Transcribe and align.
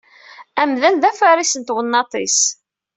Amdan 0.61 0.95
d 1.01 1.03
afaris 1.09 1.53
n 1.57 1.61
twennaḍt-is. 1.67 2.39